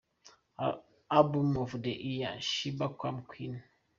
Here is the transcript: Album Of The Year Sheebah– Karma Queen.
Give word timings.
Album 1.17 1.57
Of 1.63 1.71
The 1.83 1.91
Year 2.05 2.33
Sheebah– 2.39 2.93
Karma 2.99 3.21
Queen. 3.29 3.53